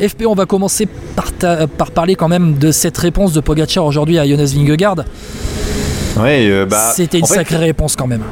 [0.00, 1.32] FP, on va commencer par,
[1.66, 5.04] par parler quand même de cette réponse de Pogacar aujourd'hui à Jonas Vingegaard.
[6.18, 8.22] Euh, bah, C'était une sacrée réponse quand même.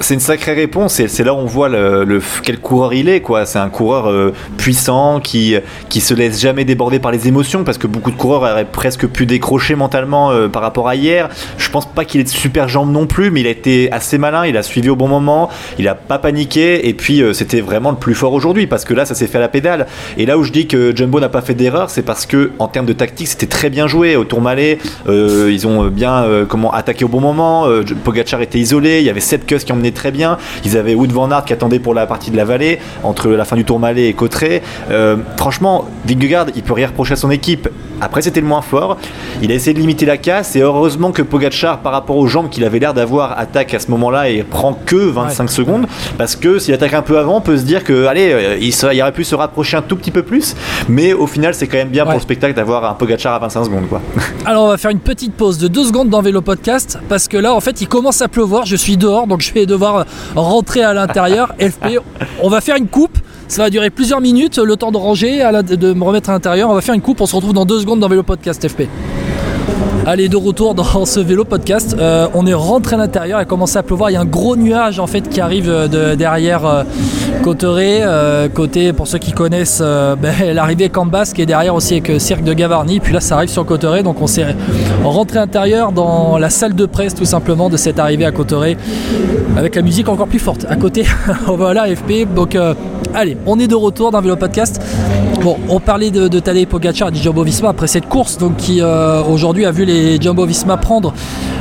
[0.00, 3.20] C'est une sacrée réponse et c'est là où on voit le, quel coureur il est.
[3.20, 3.44] quoi.
[3.44, 5.56] C'est un coureur euh, puissant qui,
[5.88, 9.06] qui se laisse jamais déborder par les émotions parce que beaucoup de coureurs auraient presque
[9.06, 11.28] pu décrocher mentalement euh, par rapport à hier.
[11.58, 14.18] Je pense pas qu'il ait de super jambes non plus, mais il a été assez
[14.18, 17.90] malin, il a suivi au bon moment, il a pas paniqué et puis c'était vraiment
[17.90, 19.86] le plus fort aujourd'hui parce que là ça s'est fait à la pédale.
[20.18, 22.68] Et là où je dis que Jumbo n'a pas fait d'erreur, c'est parce que en
[22.68, 24.78] termes de tactique c'était très bien joué au Tourmalet.
[25.08, 27.66] ils ont bien comment attaqué au bon moment.
[27.68, 30.38] Euh, Pogachar était isolé, il y avait Sepkus qui très bien.
[30.64, 33.44] Ils avaient Wood Van Aert qui attendait pour la partie de la vallée entre la
[33.44, 34.62] fin du Tourmalet et Cotteret.
[34.90, 37.68] Euh, franchement, Vingegaard, il peut rien reprocher à son équipe.
[38.00, 38.98] Après, c'était le moins fort.
[39.42, 42.50] Il a essayé de limiter la casse et heureusement que Pogachar, par rapport aux jambes
[42.50, 45.86] qu'il avait l'air d'avoir, attaque à ce moment-là et prend que 25 secondes.
[46.18, 48.74] Parce que s'il attaque un peu avant, on peut se dire que, allez, euh, il,
[48.92, 50.54] il, aurait pu se rapprocher un tout petit peu plus.
[50.88, 53.64] Mais au final, c'est quand même bien pour le spectacle d'avoir un Pogachar à 25
[53.64, 53.88] secondes.
[53.88, 54.02] Quoi.
[54.44, 57.36] Alors, on va faire une petite pause de 2 secondes dans Vélo Podcast parce que
[57.36, 58.66] là, en fait, il commence à pleuvoir.
[58.66, 61.54] Je suis dehors, donc je vais devoir rentrer à l'intérieur.
[61.60, 62.00] FP,
[62.42, 63.18] on va faire une coupe.
[63.48, 66.68] Ça va durer plusieurs minutes, le temps de ranger, de me remettre à l'intérieur.
[66.68, 68.88] On va faire une coupe, on se retrouve dans deux secondes dans Vélo Podcast FP.
[70.08, 71.96] Allez, de retour dans ce vélo podcast.
[71.98, 74.08] Euh, on est rentré à l'intérieur, il a commencé à pleuvoir.
[74.08, 76.84] Il y a un gros nuage en fait qui arrive de, derrière euh,
[77.42, 78.02] Cotteret.
[78.02, 82.44] Euh, côté, pour ceux qui connaissent, ben, l'arrivée Cambas qui est derrière aussi avec Cirque
[82.44, 83.00] de Gavarnie.
[83.00, 84.04] Puis là, ça arrive sur Cotteret.
[84.04, 84.46] Donc on s'est
[85.02, 88.76] rentré à l'intérieur dans la salle de presse tout simplement de cette arrivée à Cotteret
[89.56, 90.66] avec la musique encore plus forte.
[90.68, 91.04] À côté,
[91.48, 92.32] voilà FP.
[92.32, 92.56] Donc
[93.12, 94.80] allez, on est de retour dans Vélo Podcast.
[95.46, 98.56] Bon, on parlait de, de Tadej Pogacar et de Jumbo Visma après cette course, donc
[98.56, 101.14] qui aujourd'hui a vu les Jumbo Visma prendre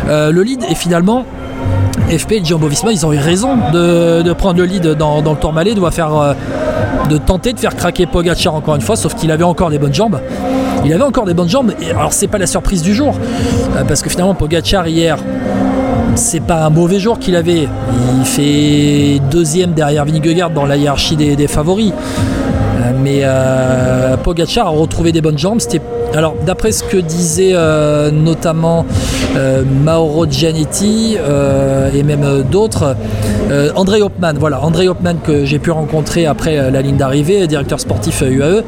[0.10, 1.24] euh, le lead et finalement
[2.10, 5.76] FP et Jumbo Visma ils ont eu raison de, prendre le lead dans, le Tourmalet
[5.76, 6.34] de, faire, euh,
[7.12, 9.94] de tenter de faire craquer Pogacar encore une fois sauf qu'il avait encore des bonnes
[9.94, 10.20] jambes.
[10.84, 13.14] Il avait encore des bonnes jambes et alors c'est pas la surprise du jour
[13.76, 15.20] euh, parce que finalement Pogacar hier
[16.16, 17.68] c'est pas un mauvais jour qu'il avait.
[18.20, 21.94] Il fait deuxième derrière Vingegaard dans la hiérarchie des, favoris
[23.02, 23.24] mais
[24.24, 25.60] Pogacar a retrouvé des bonnes jambes.
[25.60, 25.82] C'était
[26.14, 28.86] alors, d'après ce que disait euh, notamment
[29.36, 32.96] euh, Mauro Gianetti euh, et même d'autres,
[33.76, 38.22] André Hopman, voilà, André Hopman que j'ai pu rencontrer après la ligne d'arrivée, directeur sportif
[38.22, 38.64] UAE,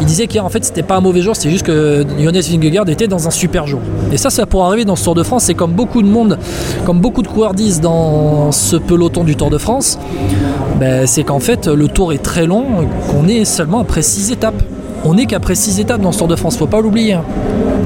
[0.00, 3.06] il disait qu'en fait c'était pas un mauvais jour, c'est juste que Jonas Vingegaard était
[3.06, 3.80] dans un super jour.
[4.10, 6.38] Et ça, ça pourrait arriver dans ce Tour de France, c'est comme beaucoup de monde,
[6.84, 9.98] comme beaucoup de coureurs disent dans ce peloton du Tour de France,
[10.80, 12.64] ben, c'est qu'en fait le tour est très long,
[13.10, 14.60] qu'on est seulement après 6 étapes
[15.04, 17.18] on n'est qu'après 6 étapes dans ce Tour de France, faut pas l'oublier.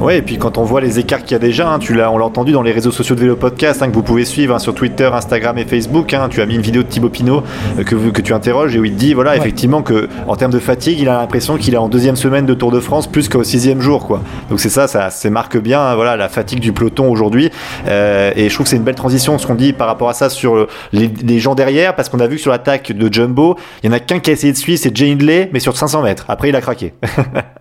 [0.01, 0.05] Hein.
[0.05, 2.11] Oui, et puis quand on voit les écarts qu'il y a déjà, hein, tu l'as,
[2.11, 4.59] on l'a entendu dans les réseaux sociaux de Vélo Podcast, hein, que vous pouvez suivre
[4.59, 6.15] sur Twitter, Instagram et Facebook.
[6.31, 7.43] tu as mis une vidéo de Thibaut Pinot
[7.79, 10.53] euh, que, que tu interroges et où il te dit, voilà, effectivement, que en termes
[10.53, 13.29] de fatigue, il a l'impression qu'il est en deuxième semaine de Tour de France plus
[13.29, 14.23] qu'au sixième jour, quoi.
[14.49, 17.51] Donc c'est ça, ça, marque bien, voilà, la fatigue du peloton aujourd'hui.
[17.87, 20.15] Euh, et je trouve que c'est une belle transition, ce qu'on dit par rapport à
[20.15, 23.87] ça sur les, gens derrière, parce qu'on a vu que sur l'attaque de Jumbo, il
[23.87, 26.03] y en a qu'un qui a essayé de suivre, c'est Jay Hindley, mais sur 500
[26.03, 26.25] mètres.
[26.29, 26.95] Après, il a craqué.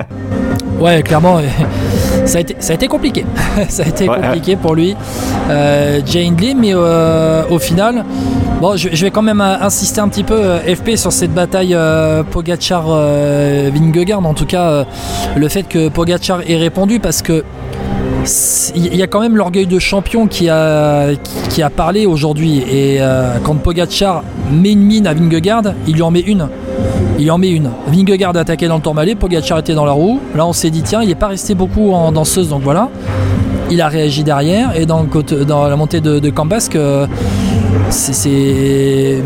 [0.79, 1.39] ouais, clairement,
[2.25, 3.25] ça a été, ça a été compliqué.
[3.69, 4.95] ça a été compliqué pour lui,
[5.49, 8.03] euh, Jane Lee, mais euh, au final,
[8.61, 11.75] bon, je, vais quand même insister un petit peu, euh, FP, sur cette bataille
[12.31, 14.25] Pogachar-Vingegaard.
[14.25, 14.85] en tout cas,
[15.35, 17.43] le fait que Pogachar ait répondu, parce que
[18.75, 21.07] il y a quand même l'orgueil de champion qui a,
[21.49, 22.57] qui a parlé aujourd'hui.
[22.69, 22.99] Et
[23.43, 26.49] quand Pogachar met une mine à Vingegaard, il lui en met une
[27.19, 27.69] il en met une.
[27.87, 30.19] Vingegaard a attaqué dans le Tourmalet, Pogacar était dans la roue.
[30.35, 32.89] Là, on s'est dit, tiens, il n'est pas resté beaucoup en danseuse, donc voilà.
[33.71, 35.05] Il a réagi derrière et dans,
[35.67, 36.77] la montée de, de Cambasque,
[37.89, 39.21] c'est.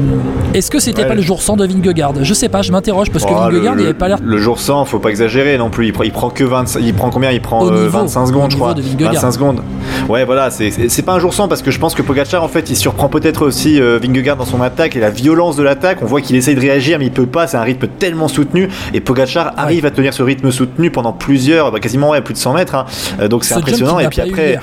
[0.53, 2.13] Est-ce que c'était pas le jour 100 de Vingegaard?
[2.21, 4.17] Je sais pas, je m'interroge parce que oh, Vingegaard il avait pas l'air.
[4.23, 5.87] Le jour 100, faut pas exagérer non plus.
[5.87, 7.31] Il prend, que 20, il prend combien?
[7.31, 8.73] Il prend 25 euh, secondes, je crois.
[8.73, 9.61] 25 secondes.
[10.09, 12.69] Ouais, voilà, c'est pas un jour 100 parce que je pense que Pogacar en fait
[12.69, 15.99] il surprend peut-être aussi euh, Vingegaard dans son attaque et la violence de l'attaque.
[16.01, 17.47] On voit qu'il essaye de réagir mais il peut pas.
[17.47, 21.71] C'est un rythme tellement soutenu et Pogacar arrive à tenir ce rythme soutenu pendant plusieurs,
[21.71, 22.75] bah, quasiment ouais, plus de 100 mètres.
[22.75, 22.85] Hein.
[23.19, 23.99] Euh, donc c'est impressionnant.
[23.99, 24.59] Et puis après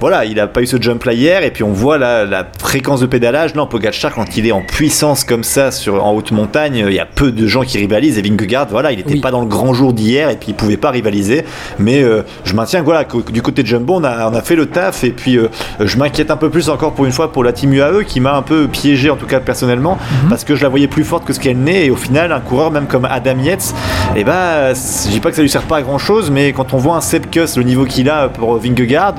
[0.00, 2.46] voilà, il a pas eu ce jump là hier, et puis on voit la, la
[2.58, 3.54] fréquence de pédalage.
[3.54, 6.98] Non, Pogacar, quand il est en puissance comme ça sur, en haute montagne, il y
[7.00, 8.18] a peu de gens qui rivalisent.
[8.18, 10.76] Et Vingegaard, voilà, il n'était pas dans le grand jour d'hier, et puis il pouvait
[10.76, 11.44] pas rivaliser.
[11.78, 14.56] Mais euh, je maintiens, voilà, que du côté de Jumbo, on a, on a fait
[14.56, 15.48] le taf, et puis euh,
[15.80, 18.34] je m'inquiète un peu plus encore pour une fois pour la team UAE, qui m'a
[18.34, 20.28] un peu piégé, en tout cas personnellement, mhm.
[20.28, 22.40] parce que je la voyais plus forte que ce qu'elle n'est, et au final, un
[22.40, 23.74] coureur même comme Adam Yates,
[24.14, 26.52] et eh ben, je dis pas que ça lui sert pas à grand chose, mais
[26.52, 29.14] quand on voit un Sepkus, le niveau qu'il a pour Vingegaard,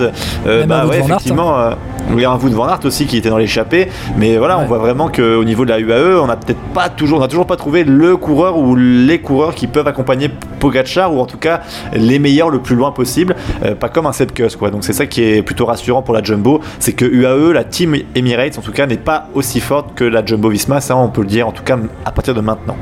[0.48, 1.60] euh, bah ouais, effectivement.
[1.60, 1.72] Euh,
[2.12, 4.66] Il y a un Wout van Aert aussi qui était dans l'échappée, mais voilà, on
[4.66, 7.46] voit vraiment qu'au niveau de la UAE, on n'a peut-être pas toujours, on a toujours
[7.46, 10.30] pas trouvé le coureur ou les coureurs qui peuvent accompagner
[10.60, 11.62] Pogacar ou en tout cas
[11.94, 14.72] les meilleurs le plus loin possible, euh, pas comme un Sepkus quoi.
[14.72, 17.96] Donc c'est ça qui est plutôt rassurant pour la Jumbo, c'est que UAE, la team
[18.16, 21.22] Emirates en tout cas, n'est pas aussi forte que la Jumbo Visma, ça on peut
[21.22, 22.76] le dire en tout cas à partir de maintenant.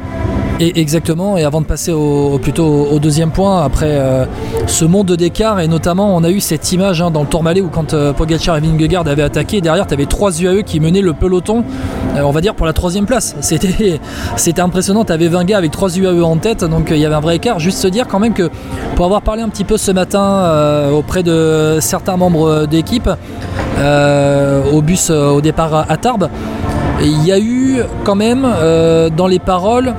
[0.59, 4.25] Et exactement, et avant de passer au, plutôt au deuxième point, après euh,
[4.65, 7.69] ce monde d'écart, et notamment on a eu cette image hein, dans le Tourmalet où
[7.69, 11.13] quand euh, Pogacar et Vingegaard avaient attaqué, derrière tu avais trois UAE qui menaient le
[11.13, 11.63] peloton,
[12.15, 13.35] euh, on va dire pour la troisième place.
[13.41, 17.13] C'était, impressionnant, tu avais 20 gars avec trois UAE en tête, donc il y avait
[17.13, 17.59] un vrai écart.
[17.59, 18.49] Juste se dire quand même que
[18.95, 23.09] pour avoir parlé un petit peu ce matin auprès de certains membres d'équipe,
[24.73, 26.29] au bus au départ à Tarbes,
[26.99, 28.47] il y a eu quand même
[29.15, 29.93] dans les paroles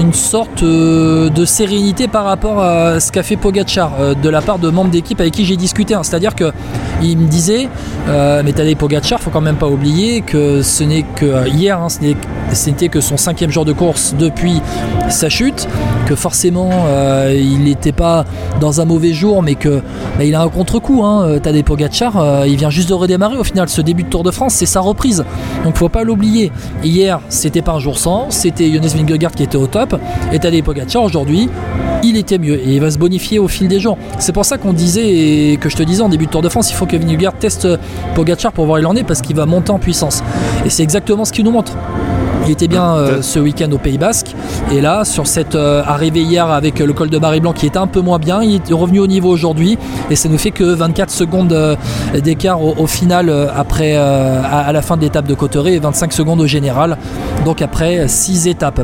[0.00, 4.40] une sorte euh, de sérénité par rapport à ce qu'a fait Pogachar euh, de la
[4.40, 5.94] part de membres d'équipe avec qui j'ai discuté.
[5.94, 6.02] Hein.
[6.02, 6.52] C'est-à-dire que
[7.02, 7.68] il me disait,
[8.08, 11.88] euh, mais Tadej Pogacar, faut quand même pas oublier que ce n'est que hier, hein,
[11.88, 14.60] ce n'était que son cinquième jour de course depuis
[15.08, 15.68] sa chute,
[16.06, 16.70] que forcément
[17.30, 18.24] il n'était pas
[18.60, 19.80] dans un mauvais jour, mais que
[20.18, 21.04] bah, il a un contre-coup.
[21.04, 23.68] Hein, Tadej Pogacar, il vient juste de redémarrer au final.
[23.68, 25.24] Ce début de Tour de France, c'est sa reprise,
[25.64, 26.50] donc faut pas l'oublier.
[26.82, 29.87] Hier, c'était pas un jour sans, c'était Jonas Vingegaard qui était au top.
[30.32, 31.48] Et Tadej Pogacar aujourd'hui,
[32.02, 33.98] il était mieux et il va se bonifier au fil des jours.
[34.18, 36.48] C'est pour ça qu'on disait et que je te disais en début de Tour de
[36.48, 37.68] France, il faut que Vingegaard teste
[38.14, 40.22] Pogacar pour voir où il en est parce qu'il va monter en puissance.
[40.64, 41.72] Et c'est exactement ce qu'il nous montre.
[42.48, 44.34] Il était bien euh, ce week-end au Pays Basque.
[44.72, 47.86] Et là, sur cette euh, arrivée hier avec le col de Marie-Blanc qui était un
[47.86, 49.76] peu moins bien, il est revenu au niveau aujourd'hui.
[50.08, 51.76] Et ça nous fait que 24 secondes euh,
[52.22, 56.46] d'écart au, final après, à, la fin de l'étape de Cotteret et 25 secondes au
[56.46, 56.96] général.
[57.44, 58.76] Donc après 6 étapes.